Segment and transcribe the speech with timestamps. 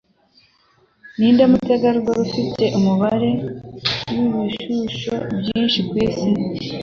[1.17, 3.29] Ninde Mutegarugori Ufite Umubare
[4.11, 6.27] Wibishusho Byinshi Kwisi?